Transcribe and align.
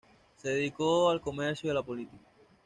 Se 0.35 0.49
dedicó 0.49 1.11
al 1.11 1.21
comercio 1.21 1.69
y 1.69 1.75
la 1.75 1.83
política. 1.83 2.25